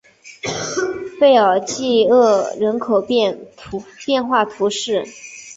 [1.19, 3.45] 贝尔济厄人口变
[4.27, 5.05] 化图示